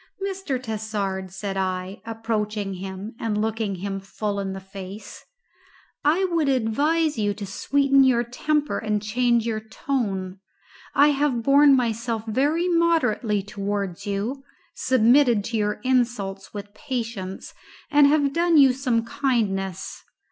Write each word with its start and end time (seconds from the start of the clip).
"Mr. 0.19 0.59
Tassard," 0.59 1.29
said 1.31 1.55
I, 1.57 2.01
approaching 2.07 2.73
him 2.73 3.13
and 3.19 3.39
looking 3.39 3.75
him 3.75 3.99
full 3.99 4.39
in 4.39 4.53
the 4.53 4.59
face, 4.59 5.23
"I 6.03 6.25
would 6.31 6.49
advise 6.49 7.19
you 7.19 7.35
to 7.35 7.45
sweeten 7.45 8.03
your 8.03 8.23
temper 8.23 8.79
and 8.79 8.99
change 8.99 9.45
your 9.45 9.59
tone. 9.59 10.39
I 10.95 11.09
have 11.09 11.43
borne 11.43 11.75
myself 11.75 12.23
very 12.25 12.67
moderately 12.67 13.43
towards 13.43 14.07
you, 14.07 14.43
submitted 14.73 15.43
to 15.43 15.57
your 15.57 15.79
insults 15.83 16.51
with 16.51 16.73
patience, 16.73 17.53
and 17.91 18.07
have 18.07 18.33
done 18.33 18.57
you 18.57 18.73
some 18.73 19.05
kindness. 19.05 20.03